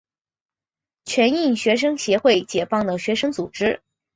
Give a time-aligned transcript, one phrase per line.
[1.05, 3.83] 全印学生协会解放的学生组织。